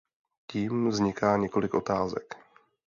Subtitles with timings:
[0.47, 2.35] Tím vzniká několik otázek.